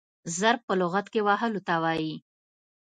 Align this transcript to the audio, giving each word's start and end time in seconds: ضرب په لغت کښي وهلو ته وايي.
ضرب 0.39 0.61
په 0.67 0.73
لغت 0.81 1.05
کښي 1.13 1.21
وهلو 1.27 1.61
ته 1.67 1.73
وايي. 1.83 2.15